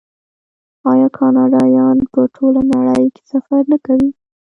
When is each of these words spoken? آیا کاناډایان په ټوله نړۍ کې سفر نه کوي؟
آیا 0.91 1.07
کاناډایان 1.17 1.97
په 2.13 2.21
ټوله 2.35 2.61
نړۍ 2.73 3.05
کې 3.15 3.23
سفر 3.31 3.61
نه 3.71 3.77
کوي؟ 3.85 4.09